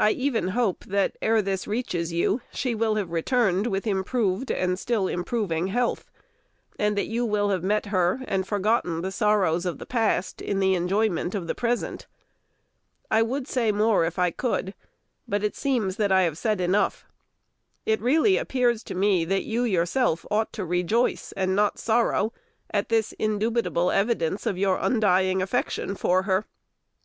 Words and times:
I 0.00 0.10
even 0.10 0.48
hope 0.48 0.84
that 0.86 1.16
ere 1.22 1.40
this 1.40 1.68
reaches 1.68 2.12
you, 2.12 2.40
she 2.52 2.74
will 2.74 2.96
have 2.96 3.12
returned 3.12 3.68
with 3.68 3.86
improved 3.86 4.50
and 4.50 4.76
still 4.76 5.06
improving 5.06 5.68
health, 5.68 6.10
and 6.76 6.98
that 6.98 7.06
you 7.06 7.24
will 7.24 7.50
have 7.50 7.62
met 7.62 7.86
her, 7.86 8.20
and 8.26 8.44
forgotten 8.44 9.00
the 9.00 9.12
sorrows 9.12 9.64
of 9.64 9.78
the 9.78 9.86
past 9.86 10.42
in 10.42 10.58
the 10.58 10.74
enjoyment 10.74 11.36
of 11.36 11.46
the 11.46 11.54
present. 11.54 12.08
I 13.12 13.22
would 13.22 13.46
say 13.46 13.70
more 13.70 14.04
if 14.04 14.18
I 14.18 14.32
could, 14.32 14.74
but 15.28 15.44
it 15.44 15.54
seems 15.54 15.98
that 15.98 16.10
I 16.10 16.22
have 16.22 16.36
said 16.36 16.60
enough. 16.60 17.04
It 17.86 18.00
really 18.02 18.36
appears 18.36 18.82
to 18.82 18.96
me 18.96 19.24
that 19.24 19.44
you 19.44 19.62
yourself 19.62 20.26
ought 20.32 20.52
to 20.54 20.64
rejoice, 20.64 21.30
and 21.36 21.54
not 21.54 21.78
sorrow, 21.78 22.32
at 22.72 22.88
this 22.88 23.14
indubitable 23.20 23.92
evidence 23.92 24.46
of 24.46 24.58
your 24.58 24.78
undying 24.82 25.40
affection 25.40 25.94
for 25.94 26.22
her. 26.24 26.44